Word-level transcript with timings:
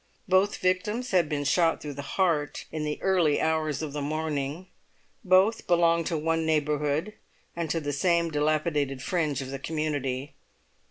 Both 0.27 0.57
victims 0.57 1.11
had 1.11 1.29
been 1.29 1.43
shot 1.43 1.79
through 1.79 1.93
the 1.93 2.01
heart 2.01 2.65
in 2.71 2.85
the 2.85 2.99
early 3.03 3.39
hours 3.39 3.83
of 3.83 3.93
the 3.93 4.01
morning; 4.01 4.65
both 5.23 5.67
belonged 5.67 6.07
to 6.07 6.17
one 6.17 6.43
neighbourhood, 6.43 7.13
and 7.55 7.69
to 7.69 7.79
the 7.79 7.93
same 7.93 8.31
dilapidated 8.31 9.03
fringe 9.03 9.43
of 9.43 9.51
the 9.51 9.59
community. 9.59 10.33